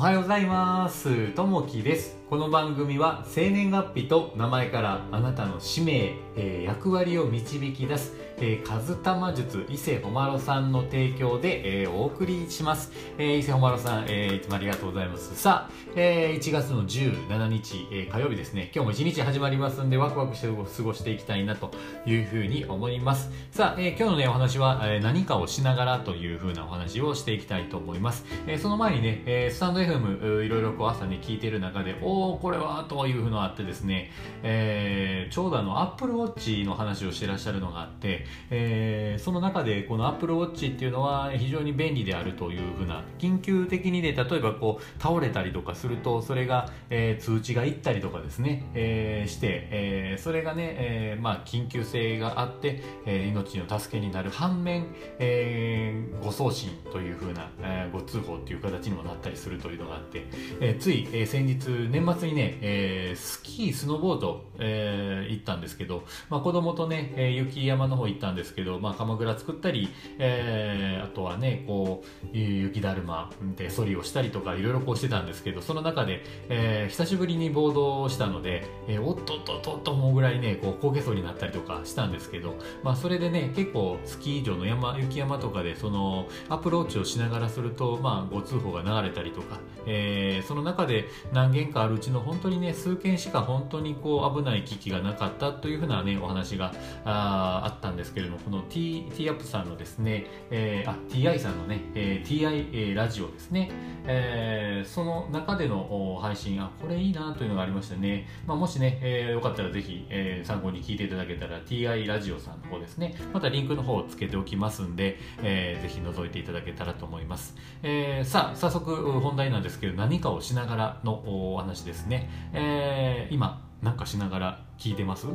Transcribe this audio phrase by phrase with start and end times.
[0.00, 1.28] おはようございます。
[1.34, 2.19] ともきです。
[2.30, 15.34] この番組は生年月日と名前からあなたの使命、えー、役割を導き出す、えー、カズタマ術伊勢ほまろさんの提供で、えー、お送りします、えー、伊勢ほまろさん、えー、いつもありがとうございます。
[15.34, 18.70] さあ、えー、1月の17日、えー、火曜日ですね。
[18.72, 21.72] 今日も一日始まりますんでワクワクして過ごしていきたいなと
[22.06, 23.32] いうふうに思います。
[23.50, 34.10] さあ、えー、今日のねお話は、えー、何かをしながらというふうなお話をしていきたいと思います、えー、その前にね、えー、スタンド FM いろいろこう朝に聞いてる中でおおこれはというのがあってですね、
[34.42, 54.86] えー、ちょうどあの Apple Watch の話をしてらっしゃるのがあって、えー、その中でこの Apple Watch っていうのは非常に便利であるというふうな緊急的にね例えばこう倒れたりとかするとそれが、えー、通知がいったりとかですね、えー、して、えー、それがね、えー、まあ緊急性があって、えー、命の助けになる反面、
[55.18, 60.26] えー、ご送信というふうな、えー、ご通報っていう形にもなったりするというのがあって、
[60.60, 96.72] えー、つい、えー、先日年末にね、えー、スキー、スノーボード、えー、行ったんですけど、まあ、子供とね、えー、雪山の方行ったんですけど、まあ、鎌倉作ったり、えー、あとはね、こう、雪だるまでソリをしたりとか、いろいろこうしてたんですけど、その中で、えー、久しぶりにボードをしたので、えー、おっとっとっとっと思うぐらいね、こう、焦げそうになったりとかしたんですけど、まあ、それでね、結構、スキー場の山、雪山とかで、その、アプローチをしながらすると、まあ、ご通報が流れたりとか、えー、その中で何件かあるうちの本当にね、数件しか本当にこう危ない危機がなかったというふうなね、お話が
[97.04, 103.70] ああったんですけれども、この T、T アップさんのですね、えー、あ、TI さんのね、えー、TI、えー、ラジオですね、
[104.06, 108.26] えー、その中での配信、あ、これいいなというのがありましたね。
[108.46, 117.54] まあ、もしね、えー、よかったらぜひ、えー、参考に聞いていただけたら TI ラジオさんの方ですね、またリンクの方をつけておきますんで、えー、ぜひ覗いていただけたらと思います。
[117.82, 122.30] えー、さあ、早速本題なんですけど、何かをしながらのお話ですですね。
[122.52, 125.26] えー、今、なんかしながら聞いてます？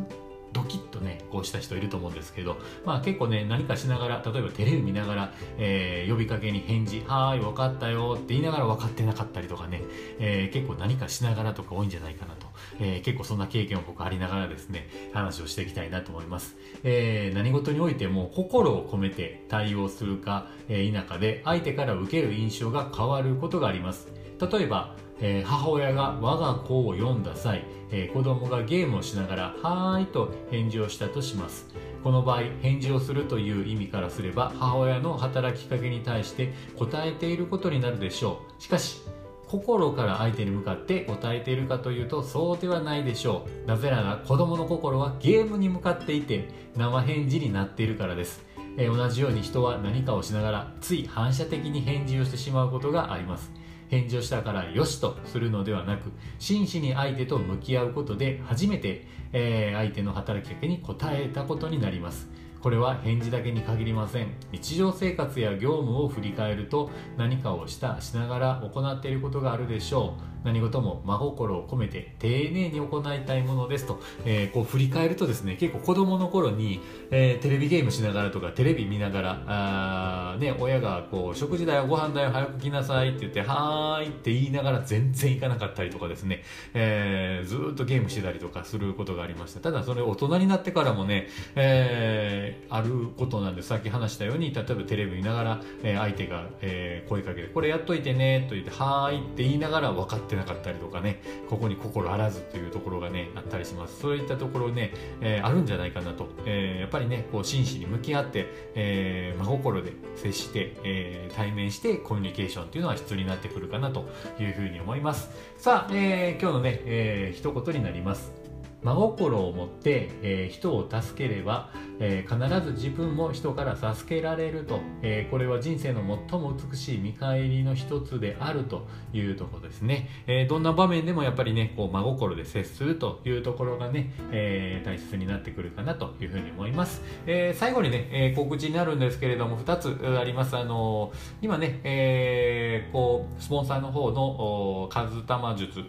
[0.53, 2.55] ドキッとね、こうした人いると思うんですけど、
[2.85, 9.81] まあ結構ね、何かしながら、例えばテレビ見ながら、えー、呼びかけに返事、はーい、分かったよって言いながら分かってなかったりとかね、
[10.17, 12.47] えー、結構何かしながらとか多いんじゃないかなと、
[12.79, 16.55] えー、結構そんな経験を僕ありながらですね、話をしていきたいなと思います。
[16.85, 24.07] え、何事においても心を込めて対応するか、え、否かで、相手から受ける印象が変わることがあります。
[24.39, 31.68] 例えば、えー、母親が我が子を読んだ際、えー、子供がゲームをしながら「はーい」と返事をしたとします。
[32.03, 38.62] この場合返事をするという意味からすれば母親の働きかけに対して答えていることになるでしょう。
[38.62, 39.02] しかし
[39.48, 43.68] 心から相手に向かって答えているかというとそうではないでしょう。
[43.68, 48.44] なぜなら子供の心はゲームに向かっていて生返事になっているからです。
[48.78, 53.52] え同じように人は何かをしながらつい反射的に返事をしてしまうことがあります。
[53.95, 62.28] 返事をしたからよしとするのではなく真摯に相手と向き合うことで初めて、えー、相手の働きかけに応えたことになります。
[62.66, 64.30] これは返事だけに限りません。
[64.52, 70.36] 日常生活や業務を振り返ると何かをしたしながら行っていることがあるでしょう。
[70.46, 86.44] 何事も真心を込めて丁寧に行いたいものですと、えー、こう振り返るとですね結構子供の頃に、えー、テレビゲームしながらとかテレビ見ながらあ、ね、親がこう食事代ご飯代早く来なさいって言ってはーいって言いながら全然行かなかったりとかですね、
[86.76, 89.62] えー、ずっとゲームしてたりとかすることがありました。
[89.62, 103.99] ただそれ大人になってからもね、えー、あることなんでさっき話したように例えばテレビ見ながら、えー、相手が、えー、声かけてこれやっといてねと言ってはーいって言いながら分かってなかったりとかねここに心あらずというところがねあったりします。
[103.99, 114.05] そういったところね、えー、あるんじゃないかなと、えー、やっぱりねこう真摯に向き合って、えー、真心で接して、えー、対面してコミュニケーションっていうのは必要になってくるかなと
[114.39, 115.29] いうふうに思います。
[115.57, 118.45] さあ、えー、今日のね、えー、一言になります。
[118.85, 140.55] 真心を持って、えー、人を助ければえー、必ず自分も人から助けられると、えー、これは人生の最も美しい見返りの一つであるというところですね、えー、どんな場面でもやっぱりねこう真心で接するというところがね、え大切になってくるかなというふうに思います、え最後にね、え告知になるんですけれども2つあります。
[140.58, 141.11] あの
[141.41, 145.79] 今ね、えこうスポンサーの方のカズタマ術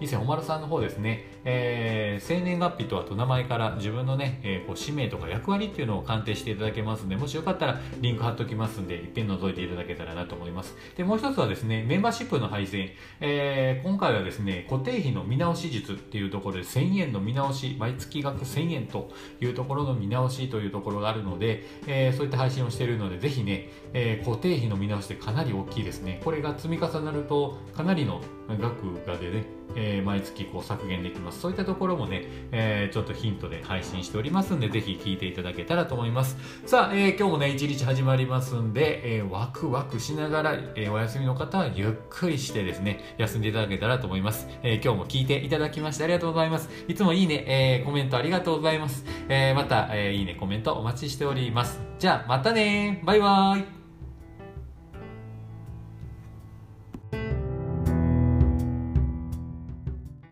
[0.00, 10.76] 伊勢ほまるさんの方ですね、え生年月日とあと名前から自分のね、えこう氏名とか役割っていうのを鑑定していただけますんで、もしよかったらリンク貼っときますんで、いっぺん覗いていただけたらなと思います。
[10.96, 12.90] で、もう一つはですね、メンバーシップの配信。
[13.20, 19.10] えー、今回はですね、固定費の見直し術っていうところで1000円の見直し、毎月額1000円と
[19.40, 26.20] いうところの見直しというところがあるので、えー、そういった配信をしているので、ぜひね、えー、固定費の見直しってかなり大きいですね。
[26.24, 28.20] これが積み重なると、かなりの
[28.56, 29.44] 額がでね、
[29.76, 31.40] えー、毎月こう削減できます。
[31.40, 36.36] そういったところもね、えー、ちょっとヒントで配信しておりますんで、ぜひ聞いていただけたらと思います。
[36.66, 44.48] さあ、えー、今日もね、一日始まりますんで、えー、ワクワクしながら、え、お休みの方はゆっくりしてですね、休んでいただけたらと思います。
[44.62, 46.70] え、今日も聞いていただきましてありがとうございます。
[46.88, 49.04] いつもいいね、え、コメントありがとうございます。
[49.28, 51.80] え、また、えー、いいね、コメントお待ちしております。
[51.98, 53.77] じゃあ、またねバイバーイ